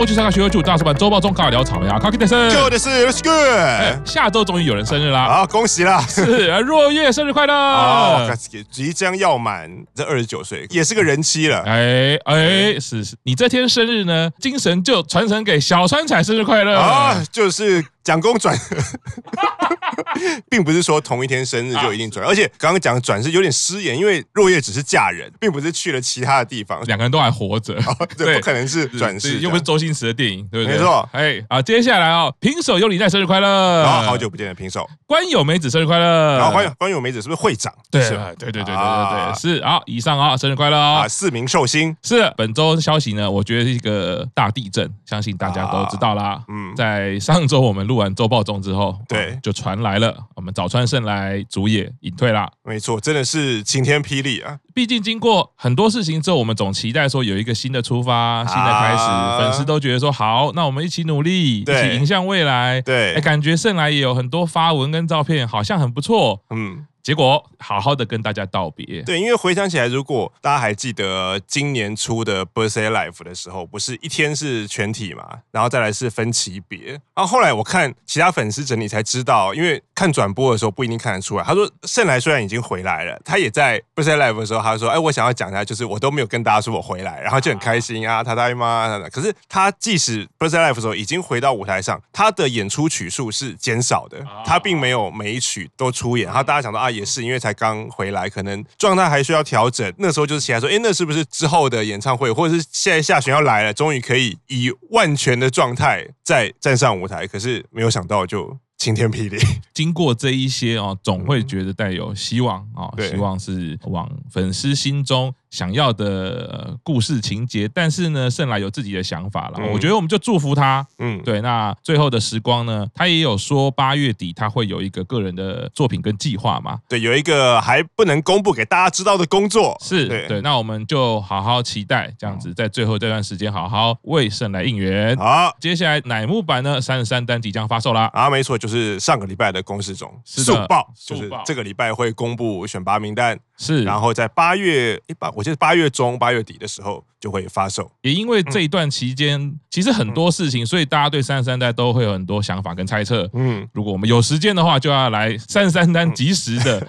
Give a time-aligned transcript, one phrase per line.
[0.00, 4.00] 中国区三个学会组大师版周报中尬聊草莓啊，卡克德森，就的是 Let's go。
[4.02, 5.26] 下周终于有人生日啦！
[5.26, 6.00] 好，恭喜啦！
[6.08, 7.52] 是若月生日快乐！
[7.52, 8.34] 哦，
[8.70, 11.62] 即将要满这二十九岁，也是个人妻了。
[11.66, 17.22] 哎哎，是是，你这天生日呢，精神就传承给小川彩生日快乐啊！
[17.30, 18.56] 就是蒋公转。
[20.48, 27.74] 并不是说同一天生日就一定转，而且刚刚讲转是有点失言，因为若叶只是嫁人，并不是去了其他的地方，两个人都还活着，
[28.16, 30.76] 对，不可能是转世，又不是周星驰的电影，对不对？
[30.76, 37.72] 没错，哎，啊，接下来哦，平手有礼在生日快乐，然后好久不见的平手，关有梅子生日快乐，然后关有关有梅子是不是会长？
[37.90, 41.96] 对，对，对，对，对，对，对，是啊，以上啊，生日快乐啊，四名寿星。
[42.02, 46.42] 是本周消息呢，我觉得是一个大地震，相信大家都知道啦。
[46.48, 52.50] 嗯，在上周我们录完周报中之后，对，就传来了，我们早川胜来主演隐退啦。
[52.64, 54.58] 没错，真的是晴天霹雳啊！
[54.74, 62.80] 毕竟经过很多事情之后，我们总期待说有一个新的出发、新的开始，粉丝都觉得说好，那我们一起努力，一起迎向未来。
[62.80, 66.42] 对，哎，感觉胜来也有很多发文跟照片，好像很不错。
[66.50, 66.86] 嗯。
[67.02, 69.02] 结果好好的跟大家道别。
[69.02, 76.90] 对，因为回想起来，如果大家还记得今年初的 Birthday Life 的时候，不是一天是全体嘛，然后再来是分级别。
[77.14, 81.44] 然后后来我看其他粉丝整理才知道，因为看转播的时候不一定看得出来。
[81.44, 96.26] 他说盛来虽然已经回来了，他也在 Birthday Life 的时候，他说：“哎，我想要讲一下，就是我都没有跟大家说我回来，然后就很开心啊，他大姨妈。”可是他即使 Birthday Life 的时候已经回到舞台上，他的演出曲数是减少的，他并没有每一曲都出演。
[96.26, 96.89] 然后大家想到啊。
[96.90, 99.92] 也是因为才刚回来，可能状态还需要调整。
[99.98, 107.26] 那时候就是起来说，哎，那是不是之后的演唱会，或者是现在下旬要来了，终于可以以万全的状态再站上舞台？
[107.26, 109.36] 可是没有想到，就晴天霹雳。
[109.74, 115.32] 经过这一些哦，总会觉得带有希望啊，希望是往粉丝心中。
[115.50, 119.58] 想要的故事情节，但是呢，胜来有自己的想法了。
[119.58, 120.86] 嗯、我觉得我们就祝福他。
[121.00, 121.40] 嗯，对。
[121.40, 126.78] 那最后的时光呢，他也有说八月底他会有一个个人的作品跟计划嘛。
[126.88, 129.76] 对，有一个还不能公布给大家知道的工作。
[129.82, 130.40] 是对，对。
[130.40, 135.16] 那我们就好好期待，这样子在最后这段时间好好为胜来应援。
[135.16, 138.08] 好，接下来乃木坂呢，三十三单即将发售啦。
[138.12, 143.38] 啊，没错，就是上个礼拜的公示中速报，就是这个礼拜会公布选拔名单。
[143.56, 147.90] 是，然后在八月一八，我记得八月中、八月底的时候就会发售。
[148.00, 153.28] 也因为这一段期间，嗯、其实很多事情，所以大家对三十三单都会有很多想法跟猜测。
[153.34, 156.86] 嗯，如果我们有时间的话，就要来三十三单及时的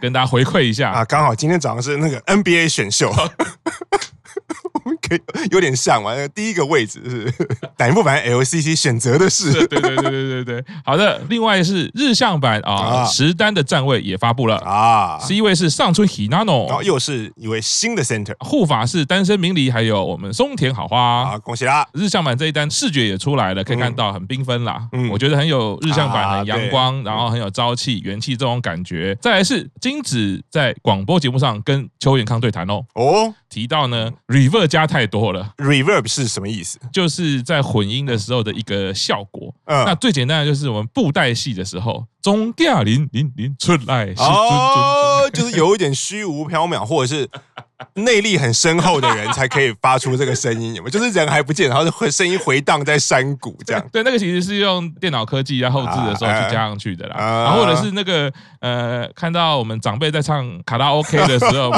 [0.00, 1.04] 跟大家回馈一下啊。
[1.04, 3.12] 刚好今天早上是那个 NBA 选秀。
[5.50, 6.12] 有点像嘛？
[6.34, 7.34] 第一个位置是
[7.78, 10.64] 乃木坂 LCC 选择的是，对对对对对对。
[10.84, 15.18] 好的，另外是日向版啊，十单的站位也发布了啊。
[15.20, 21.86] 十一位是上村 Hinano，然后又是一位新的 center 护法是单身明里，还有我们松田好花啊，恭喜啦！
[21.92, 24.88] 日向版这一单视觉也出来了，可以看到很缤纷啦。
[24.92, 29.16] 嗯，我觉得很有日向版很阳光，然后很有朝气、元气这种感觉。
[29.20, 32.84] 再来是金子在广播节目上跟邱元康对谈哦。
[32.94, 33.34] 哦。
[33.48, 35.52] 提到呢，reverb 加太多了。
[35.58, 36.78] reverb 是什么意思？
[36.92, 39.54] 就是在混音的时候的一个效果。
[39.64, 47.28] 嗯，那最简单的就是我们布袋戏的时候，中调零零零出来，哦， 就是有一点虚无缥缈，或者是。
[47.94, 50.90] 内力很深厚的人才可以发出这个声音，有没有？
[50.92, 53.84] 就是人还不见，然后会声音回荡在山谷这样。
[53.92, 57.16] 对，那个其实是用电脑科技在后置的时候去加上去的啦。
[57.16, 61.70] 然后或者是那个呃，看到我们长辈在唱卡拉 OK 的时候，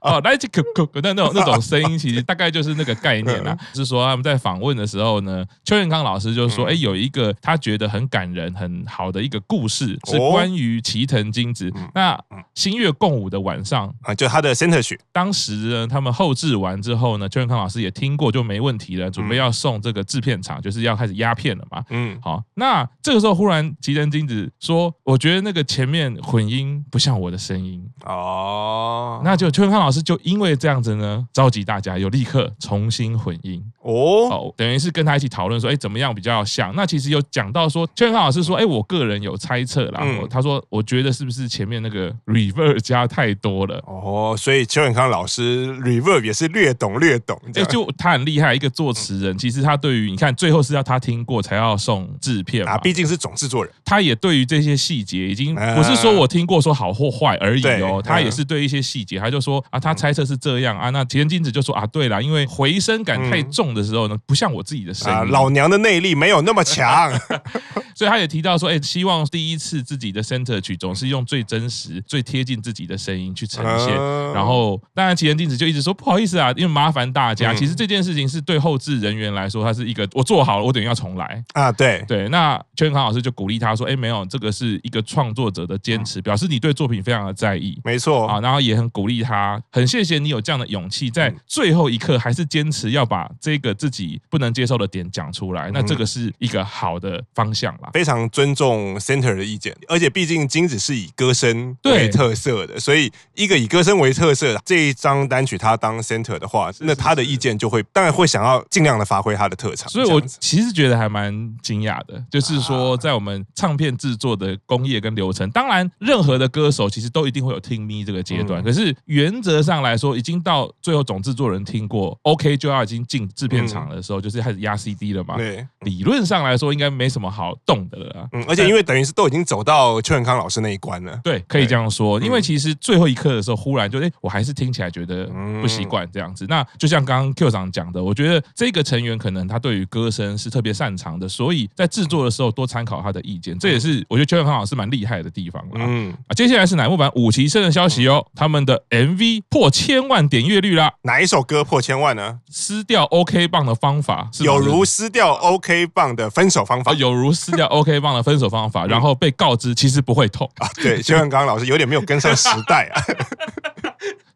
[0.00, 0.62] 哦，来这个
[1.02, 3.56] 那那种那种声音，其实大概就是那个概念啦。
[3.74, 11.72] 是说他们在访问的时候呢，邱元康老师就说，哎，有一个他觉得很感人、很好的一个故事，是关于齐藤金子。
[11.94, 12.18] 那
[12.54, 15.43] 星月共舞的晚上啊，就他的 center 曲，当时。
[15.44, 21.84] 时呢，他们后置完之后呢，邱永康老师也听过，就没问题了，准备要送这个制片厂，就是要开始压片了嘛。
[21.90, 33.62] 嗯，好，那这个时候忽然齐藤京子说：“我觉得那个前面混音不像我的声音。”哦，那就邱永康老师就因为这样子呢，召集大家又立刻重新混音。
[33.82, 40.00] 哦，好，等于是跟他一起讨论说：“哎，怎么样比较像？”那其实有讲到说，邱永康老师说：“哎，我个人有猜测啦。
[40.02, 45.33] 嗯”他说：“我觉得是不是前面那个 reverb 加太多了？”哦，所以邱永康老师。
[45.34, 67.10] 是 reverb 也是略懂略懂，就就他很厉害，一个作词人，其实他对于你看最后是要他听过才要送制片啊，毕竟是总制作人，他也对于这些细节已经不是说我听过说好或坏而已哦，他也是对一些细节，他就说啊，他猜测是这样啊，那田金子就说啊，对了，因为回声感太重的时候呢，不像我自己的声音，老娘的内力没有那么强，
[67.96, 73.92] 所以他也提到说，哎，希望第一次自己的 center 曲总是用最真实、最贴近自己的声音去呈现，
[74.32, 75.14] 然后当然。
[75.32, 77.54] 金子就一直说不好意思啊，因为麻烦大家。
[77.54, 81.70] 其实这件事情是对后置人员来说，他是一个我做好了，我等于要重来啊。
[81.70, 95.70] 对对，那邱永康老师就鼓励他说：“哎，没有，这个是一个创作者的坚持，表示你对作品非常的在意。”没错啊，然后也很鼓励他，很谢谢你有这样的勇气，在最后一刻还是坚持要把这个自己不能接受的点讲出来。
[95.72, 109.86] 那这个是一个好的方向啦，非常尊重 Center 的意见，而且毕竟金子是以歌声为特色的，所以一个以歌声为特色的这一张单曲，他当 Center 的话，那他的意见就会当然会想要尽量的发挥他的特长。
[109.90, 111.30] 所以我其实觉得还蛮
[111.60, 125.36] 惊讶的，就是说在我们唱片制作的工业跟流程，当然任何的歌手其实都一定会有听咪这个阶段，可是原则上来说，已经到最后总制作人听过 OK 就要已经进制片厂的时候，就是开始压 CD 了嘛。
[125.36, 128.28] 对，理论上来说应该没什么好动的了。
[128.32, 131.20] 嗯，而且因为等于是都已经走到邱永康老师那一关了。
[131.22, 132.18] 对，可以这样说。
[132.20, 135.26] 因为其实最后一刻的时候，忽然就哎，我还是听起来觉得
[135.60, 136.46] 不习惯这样子。
[136.48, 145.72] 那就像刚刚 Q 长讲的，我觉得这个成员可能他对于歌声是特别擅长的，所以在制作的时候多参考他的意见，这也是我觉得邱永康老师蛮厉害的地方了。
[145.78, 150.92] 嗯，啊，接下来是乃木坂五期生的消息哦，他们的 MV 破千万点阅率啦。
[151.02, 152.38] 哪一首歌破千万呢？
[152.48, 160.68] 撕掉 OK 棒的方法，有如撕掉 OK 棒的分手方法，有如撕掉 OK 棒的分手方法，然后被告知其实不会痛啊。
[160.76, 163.02] 对，邱永康老师有点没有跟上时代啊。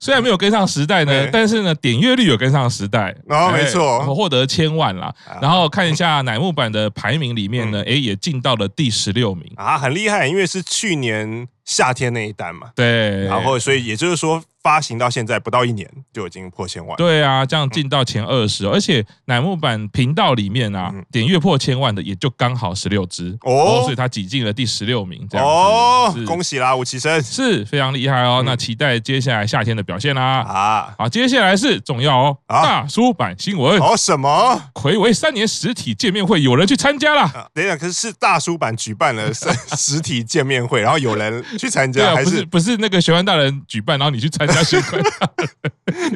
[0.01, 3.15] 虽然没有跟上时代呢，但是呢，点阅率有跟上时代。
[3.27, 5.15] 然后，没错，获得千万啦。
[5.41, 9.53] 然后看一下乃木坂的排名里面呢，哎，也进到了第十六名。
[9.57, 12.69] 啊，很厉害，因为是去年夏天那一单嘛。
[12.75, 14.43] 对，然后所以也就是说。
[14.61, 27.23] 发行到现在不到一年就已经破千万，对啊，这样进到前二十，而且乃木坂频道里面啊，点阅破千万的也就刚好十六支哦，所以他挤进了第十六名，这样哦，恭喜啦，五期生。
[27.23, 34.61] 是非常厉害哦，那期待接下来夏天的表现啦啊，好，接下来是重要哦，大叔版新闻哦，什么？
[34.75, 44.55] 魁违三年实体见面会有人去参加了，等一下，可是是大叔版举办了 实实体见面会，然后有人去参加，还是不是那个玄幻大人举办，然后你去参加？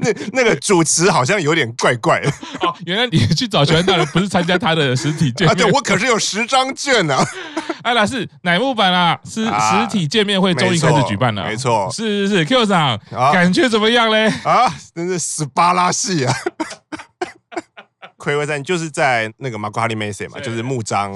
[0.03, 2.29] 那那个主持好像有点怪怪的。
[2.61, 5.51] 哦，原来你去找玄幻大人不是参加他的实体见面？
[5.51, 7.17] 啊，对，我可是有十张券呢。
[7.83, 11.45] 哎，啦，是乃木坂啦，是实体见面会终于开始举办了。
[11.45, 13.01] 没错，是是是，Q 长，
[13.33, 14.29] 感觉怎么样嘞？
[14.45, 16.35] 啊，真是屎巴拉戏啊！
[18.22, 21.14] 睽违三就是在那个幕张メッセ嘛，就是幕张，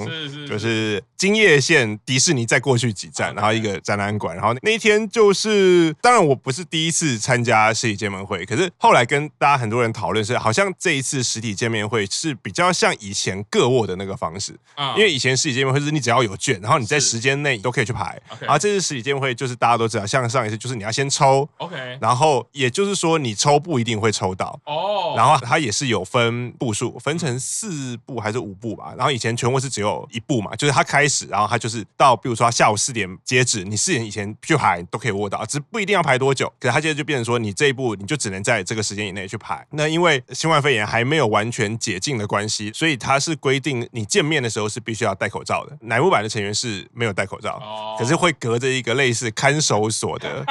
[0.48, 14.52] 就是京叶线迪士尼再过去几站，然后一个展览馆，然后那一天就是，当然我不是第一次参加实体见面会，可是后来跟大家很多人讨论是，好像这一次实体见面会是比较像以前个握的那个方式，
[14.96, 26.82] 因为以前实体见面会是你只要有券，然后你在时间内都可以去排，然后这次实体见面会就是大家都知道，像上一次就是你要先抽，OK，然后也就是说你抽不一定会抽到，哦，然后它也是有分步数。
[26.99, 36.51] 分成四部还是五部吧，然后以前全部是只有一部嘛，就是他开始，然后他就是到，比如说他下午四点截止，你四点以前去排都可以握到，只不一定要排多久。
[36.59, 39.65] 可是他现在就变成说，你这一部你就只能在这个时间以内去排。
[39.71, 45.77] 那因为新冠肺炎还没有完全解禁的关系，所以他是规定你见面的时候是必须要戴口罩的。
[45.81, 47.61] 乃木坂的成员是没有戴口罩，
[47.97, 50.45] 可是会隔着一个类似看守所的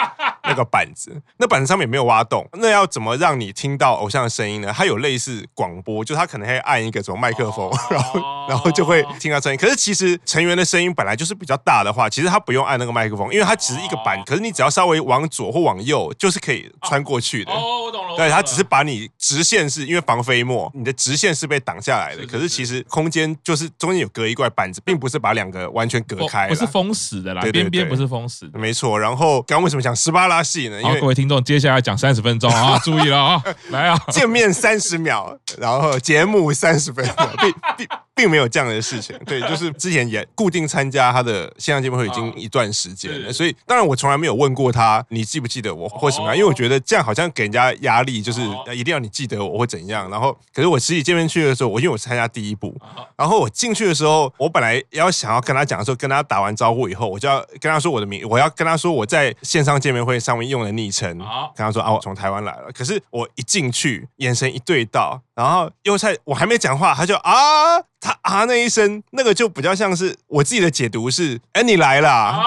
[0.47, 4.73] 那个板子，那板子上面也没有挖洞，那要怎么让你听到偶像的声音呢？
[4.75, 6.47] 它有类似广播，就它可能。
[6.47, 9.59] 会按一个什么麦克风，然后然后就会听到声音。
[9.59, 14.23] 可是其实成员的声音本来就是比较大的话，其实他不用按那个麦克风，因为它只是一个板。
[14.25, 17.53] 可是你只要稍微往左或往右，就是可以穿过去的。
[17.53, 18.17] 哦，我懂了。
[18.17, 22.26] 对，它只是把你直线是因为防飞沫，你的直线是被挡下来的。
[22.26, 27.43] 可是其实空间就是中间有隔一块板子，并不是把两个完全隔开，不是封死的啦。
[27.53, 28.99] 边边不是封死的，没错。
[28.99, 30.81] 然后刚刚为什么讲十八拉戏呢？
[30.83, 37.15] 因为各位听众接下来讲三十分钟啊， 注意了啊，来啊，见面三十秒，然后节目三十分钟。
[37.41, 48.43] 并并并没有这样的事情，对，就是 之前也固定参加他的线上见面会已经一段时间了，所以当然我从来没有问过他，你记不记得我或什么样，因为我觉得这样好像给人家压力，就是
[48.75, 50.11] 一定要你记得我会怎样。
[50.11, 52.78] 然后，可是我实体见面去的时候，我因为我是参加第一步，
[53.16, 62.71] 然后我进去的时候，我本来要想要跟他讲的时候，跟他打完招呼以后，我就要跟他说我的名，我要跟他说我在线上见面会上面用的昵称，跟他说啊，我从台湾来了。
[62.75, 67.16] 可是我一进去，眼神一对到，然后又在我还没讲话，他就。
[67.26, 72.43] 啊，他啊那一声，那个就比较像是我自己的解读是，哎，你来啦，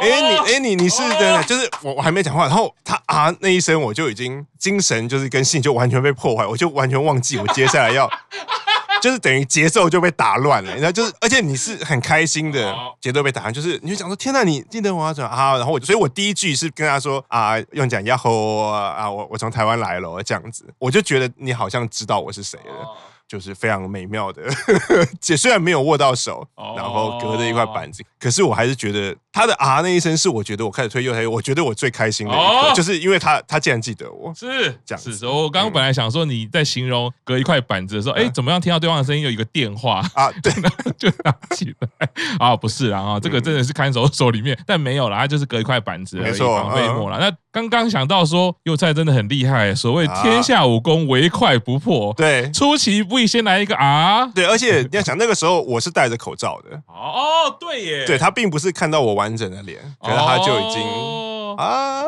[0.00, 8.08] 哎，你，哎，你，你是的，就是我，我还没讲话，然后他啊那一声，我就已经精神就是跟性就完全被破坏，我就完全忘记我接下来要
[9.02, 15.56] 就是等于节奏就被打乱了，然后就是而且你是很开心的节奏被打乱，就是你就讲说天哪，你记得我要怎么啊？
[15.56, 22.96] 然后我所以我第一句是跟他说啊，用讲呀吼啊，我我从台湾来了这样子，我就觉得你好像知道我是谁了。
[23.32, 24.42] 就是非常美妙的，
[25.18, 26.46] 姐虽然没有握到手，
[26.76, 34.46] 然后隔着一块板子，可是我还是觉得他的啊那一声是我觉得我开始推右推，我觉得我最开心的一刻，就是因为他他竟然记得我，是
[34.86, 35.12] 这样子。
[35.12, 40.30] 是，我刚刚本来想说你在形容隔一块板子的时候，哎，怎么样听到对方的声音有一个电话啊？
[40.40, 40.52] 对，
[40.96, 42.08] 就拿起来
[42.38, 47.18] 啊，不是啦啊，这个真的是看守所里面，但没有啦，他就是隔一块板子没错，防飞沫啦。
[47.18, 53.32] 那刚刚想到说幼菜真的很厉害，所谓天下武功唯快不破，对，出其不意。
[53.32, 54.26] 先来一个啊！
[54.34, 60.82] 对，而且 你要想那个时候我是戴着口罩的哦，对耶，对他并不是看到我完整的脸，可是他就已经
[61.56, 62.02] 啊，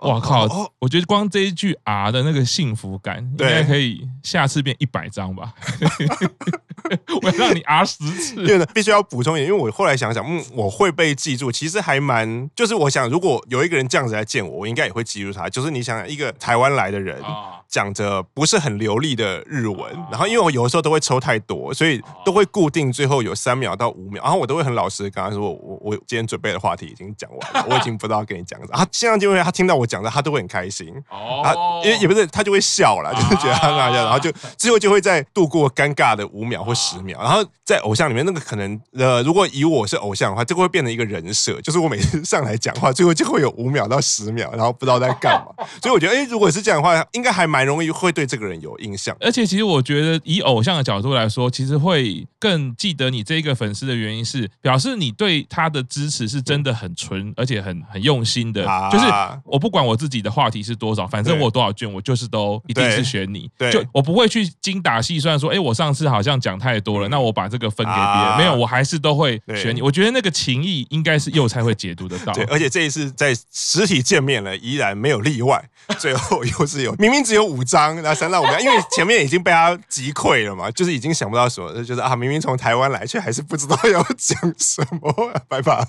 [0.00, 0.72] 我靠！
[0.78, 5.52] 我觉得光这一句啊的那个幸福感，应该可以下次变一百张吧。
[7.22, 15.48] 我要让你 啊十次，对的，必须要补充一点，因为我后来想想，嗯，我会被记住，其实还蛮，就是我想，如果有一个人这样子来见我，我应该也会记住他。
[15.48, 17.22] 就是你想想，一个台湾来的人。
[17.68, 28.72] 讲着不是很流利的日文，然后因为我有的时候都会抽太多，所以都会固定最后有三秒到五秒，然后我都会很老实的跟他说，我我今天准备的话题已经讲完了， 我已经不知道跟你讲什么。
[28.72, 58.64] 他现在就会他听到我讲的，他都会很开心，哦因为也不是他就会笑了，就是觉得他那样，然后就最后就会在度过尴尬的五秒或十秒，然后在偶像里面那个可能呃，如果以我是偶像的话，这个会变成一个人设，就是我每次上来讲话，最后就会有五秒到十秒，然后不知道在干嘛，所以我觉得哎，如果是这样的话，应该还蛮容易会对这个人有印象，而且其实我觉得以偶像的角度来说，其实会更记得你这一个粉丝的原因是，表示你对他的支持是真的很纯，而且很很用心的。
[58.92, 59.06] 就是
[59.44, 63.50] 我不管我自己的话题是多少，反正我有多少卷，我就是都一定是选你。
[63.56, 68.38] 对，就我不会去精打细算说，哎，我上次好像讲太多了，那我把这个分给别人。
[68.38, 69.82] 没有，我还是都会选你。
[69.82, 72.32] 我觉得那个情谊应该是幼菜会解读得到。
[72.32, 75.62] 对，而且这一次在实体见面了，依然没有例外。
[75.98, 85.86] 最后又是有，明明只有五张，然后三到五张，因为前面已经被他击溃了嘛，就是已经想不到什么，就是啊，明明从台湾来，却还是不知道要讲什么，拜拜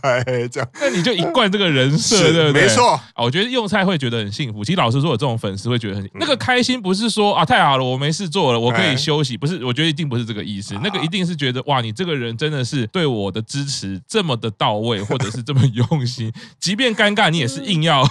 [0.51, 0.69] 这样。
[0.79, 2.61] 那你就一贯这个人设，对不对？
[2.61, 3.03] 没错啊。
[3.15, 4.63] 我觉得幼菜会觉得很幸福。
[4.63, 9.65] 其实老实说，有这种粉丝会觉得很那个开心，不是说啊太好了，我没事做了，我可以休息，不是。
[9.65, 18.07] 我觉得一定不是这个意思，那个一定是觉得哇，你这个人真的是对我的支持这么的到位，或者是这么用心， 即便尴尬，你也是硬要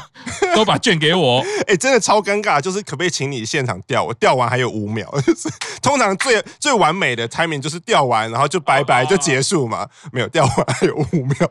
[0.56, 1.44] 都把券给我。
[1.68, 2.16] 哎，真的超。
[2.16, 4.02] 超尴尬，就是可不可以请你现场调？
[4.02, 5.50] 我调完还有五秒，就 是
[5.82, 9.86] 通常最最完美的 timing 就是调完，然后就拜拜就结束嘛。
[10.12, 11.50] 没有调完还有五秒，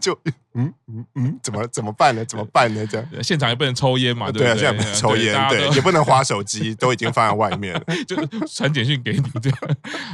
[0.00, 0.18] 就
[0.56, 2.24] 嗯嗯嗯，怎么怎么办呢？
[2.24, 2.86] 怎么办呢？
[2.86, 4.46] 这样 现场也不能抽烟嘛，对不对？
[4.46, 9.58] 对啊，现在不能抽烟，对，也不能划手机，都已经放在外面了， 就传简讯给你这样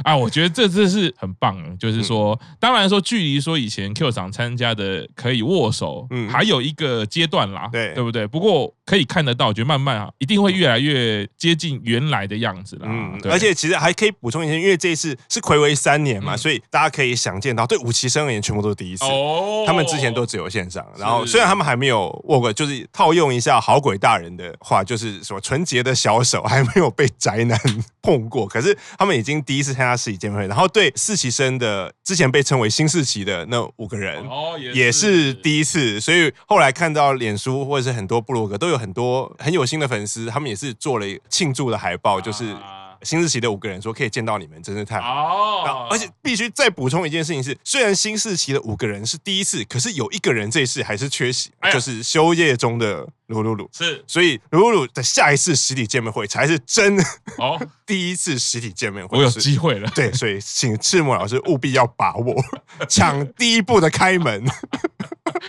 [0.03, 0.15] 啊。
[0.15, 8.27] 我觉得这这是很棒，就是说，当然说距离说以前 Q 场参加的可以握手，嗯，还有一个阶段啦，对对不对？
[8.27, 10.09] 不过可以看得到，我觉得慢慢啊。
[10.19, 12.85] 一定会越来越接近原来的样子了。
[12.87, 19.05] 嗯，而且其实还可以补充一下，因为这一次是暌违三年嘛，所以大家可以想见到，对五期生而言，全部都是第一次。
[19.05, 27.59] 哦，他们之前都只有线上，然后虽然他们还没有握过，就是套用一下好鬼大人的话，就是什么纯洁的小手还没有被宅男
[28.01, 39.87] 碰过，可是他们已经第一次参加实体见面会，然后对四期生的之前被称为新四期的那五个人，哦，也是第一次，所以后来看到脸书或者是很多部落格都有很多很有心的。
[39.93, 42.55] 粉丝他们也是做了庆祝的海报，就是
[43.03, 45.87] 新四期的五个人说可以见到你们，真是太好。
[45.91, 53.69] 而且必须再补充一件事情是，虽然新四期的五个人是第一次，可是有一个人这一次还是缺席，就是休业中的鲁鲁鲁。
[53.71, 56.97] 是，所以噜噜噜的下一次实体见面会才是真
[57.37, 59.87] 哦， 第一次实体见面会，我有机会了。
[59.93, 62.43] 对，所以请赤木老师务必要把握，
[62.89, 64.43] 抢第一步的开门。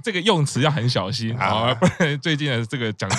[0.03, 3.11] 这个用词要很小心啊，不然最近的这个讲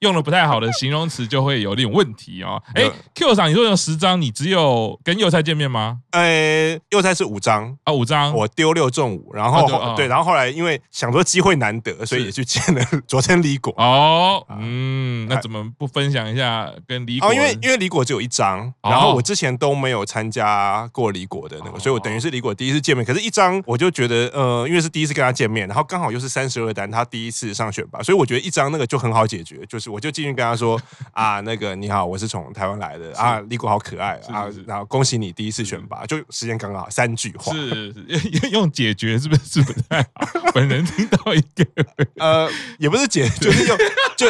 [0.00, 2.62] 用的不太好的形容词就会有点问题哦。
[2.74, 5.98] 哎，Q 上，你说有十张，你只有跟幼菜见面吗？
[6.10, 13.72] 呃，幼菜是五张啊，五张，我丢六中五，然后对，然后后来因为想说机会难得，所以也去见了昨天李果。
[13.76, 17.32] 哦，嗯，那怎么不分享一下跟李果？
[17.34, 23.04] 因为因为李果只有一张，然后我之前都没有参加过李果的那个，所以我等于是李果第一次见面。
[23.04, 30.80] 可是，一张我就觉得，呃，因为是第一次跟他见面，然后刚好又是三十二单，他第一次上选拔，所以我觉得一张那个就很好解决，就是我就进去跟他说
[31.12, 40.52] 啊，那个你好，我是从台湾来的啊，立国好可爱啊，然后恭喜你第一次选拔，就时间刚好三句话，是是 用解决是不是不太好？
[40.52, 41.66] 本人听到一个，
[42.18, 43.78] 呃，也不是解，就是用
[44.16, 44.26] 就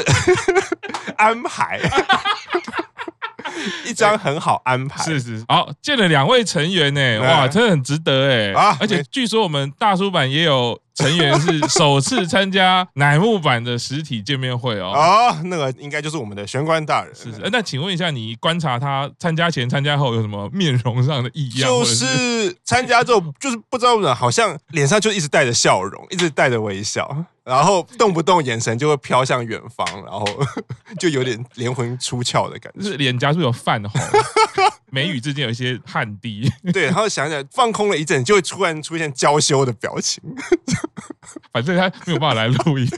[1.16, 1.80] 安排。
[3.84, 5.02] 一张很好安排。
[5.02, 8.76] 是是，好，见了两位成员呢，哇，真的很值得哎啊！
[8.80, 10.80] 而且据说我们大叔版也有。
[10.98, 14.92] 成员是首次参加乃木坂的实体见面会哦。
[14.92, 17.14] 哦，那个应该就是我们的玄关大人。
[17.14, 17.40] 是是。
[17.52, 21.70] 那请问一下，你观察他参加前、参加后有什么面容上的异样？
[21.70, 27.24] 就是参加之后， 就是不知道为什么，好像脸上就一直带着笑容，一直带着微笑。
[27.44, 30.26] 然后动不动眼神就会飘向远方，然后
[31.00, 34.00] 就有点灵魂出窍的感觉，是脸颊是有泛红？
[34.90, 36.50] 眉宇之间有一些汗滴。
[36.74, 40.22] 对，然后想想放空了一阵，就会突然出现娇羞的表情。
[41.52, 42.88] 反正他没有办法来录音。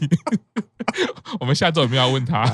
[1.41, 2.45] 我们下周有没有要问他？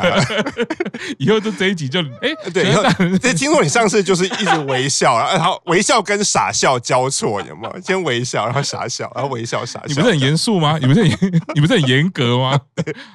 [1.18, 2.82] 以后就这一集就哎，对，以后
[3.20, 7.80] 这听说你上次就是一直微笑，然后微笑跟傻笑交错，有没有？
[7.80, 9.86] 先微笑，然后傻笑，然后微笑傻笑。
[9.86, 10.78] 你不是很严肃吗？
[10.80, 12.60] 你不是很你不是很严格吗？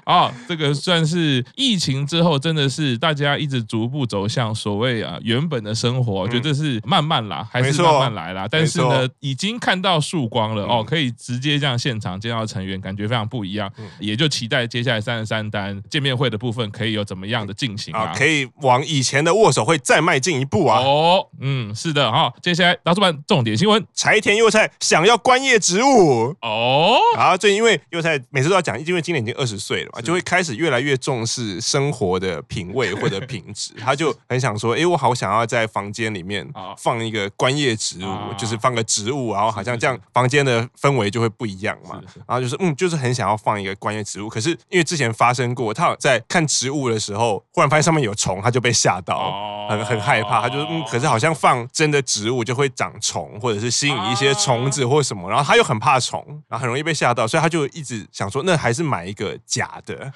[0.06, 6.14] 啊， 这个算是疫情之后，真的是大家一直逐步走向所谓啊原本的生活。
[6.14, 8.48] 我觉得这是慢慢啦，还是慢慢来啦。
[8.50, 13.72] 但是呢，已经看到曙光了哦，可以直接这样现场见到成员，感觉非常不一样。
[14.00, 18.14] 也就期待接下来三十三单见面会的部分可以有怎么样的进行啊？
[18.16, 20.80] 可以往以前的握手会再迈进一步啊！
[20.80, 22.32] 哦，嗯，是的哈。
[22.42, 26.98] 接下来大叔版重点新闻：柴田佑菜想要观叶植物哦。
[27.16, 33.74] 然后最近因为佑菜每次都要讲，因为今年已经二十岁了嘛，就会开始越来越重视生活的品味或者品质。
[33.80, 42.02] 他就很想说，哎，我好想要在房间里面放一个观叶植物，就是放个植物，然后好像这样房间的氛围就会不一样嘛。
[42.28, 49.32] 然后就是嗯，就是很想要放一个观叶植物，可是因为之前发生过，他在看植物的时候，忽然发现上面有虫，他就被吓到，
[49.70, 50.42] 很很害怕。
[50.42, 60.12] 他就嗯，可是好像放真的植物就会长虫，或者是吸引一些虫子或什么，然后他又很怕虫，然后很容易被吓到，所以他就一直想说，那还是买一个假的。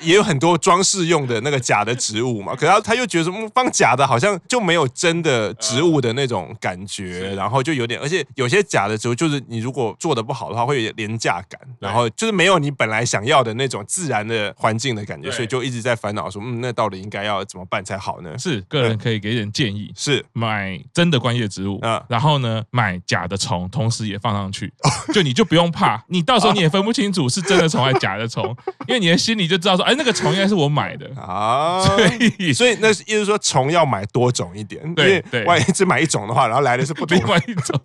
[0.00, 18.36] 也有很多装饰用的那个假的植物嘛， 可是他他又觉得说，嗯，放假的好像就没有真的植物的那种感觉，然后就有点，而且有些假的植物就是你如果做的不好的话，会有点廉价感，然后就是没有你本来想要的那种自然的环境的感觉，所以就一直在烦恼说，嗯，那到底应该要怎么办才好呢？
[18.38, 20.24] 是个人可以给点建议，是。
[20.32, 24.72] 买真的观叶植物，嗯，然后呢买假的虫，同时也放上去，
[25.12, 28.44] 就你就不用怕，你到时候你也分不清楚是真的虫还是假的虫，
[28.86, 31.10] 因为你的心里就知道说，哎，那个虫应该是我买的。
[31.20, 32.00] 啊，所
[32.38, 37.18] 以所以那意思是说虫要买多种一点，对对，万一只买一种的话，然后来的是不同。
[37.26, 37.80] 的一种，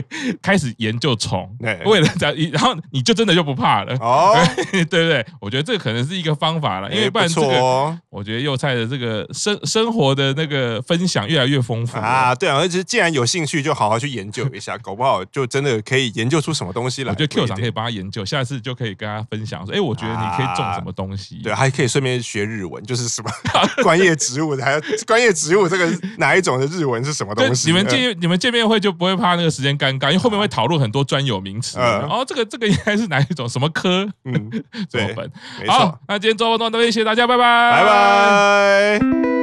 [0.40, 1.48] 开始研究虫，
[1.84, 4.36] 为了这样，然后你就真的就不怕了哦，
[4.72, 5.24] 对不对？
[5.40, 17.10] 我觉得这可能是一个方法了，因为不然这个，我觉得幼菜的这个生生活的那个分享越来越丰富啊，对啊，而且既然有兴趣，就好好去研究一下， 搞不好就真的可以研究出什么东西来。
[17.10, 21.52] 我觉得 Q 长可以帮他研究，下次就可以跟他分享说，哎，我觉得你可以种什么东西，对。
[21.52, 23.30] 还可以顺便学日文，就是什么
[23.82, 27.68] 观叶植物，还有观叶植物这个哪一种的日文是什么东西？
[27.68, 31.78] 你们见你们见面会就不会怕那个时间尴尬，因为后面会讨论很多专有名词。
[31.78, 34.08] 哦，这个这个应该是哪一种什么科？
[34.24, 34.50] 嗯，
[34.92, 35.14] 对。
[35.66, 37.84] 好，那今天周末到这边，谢谢大家，拜拜，拜
[39.00, 39.41] 拜。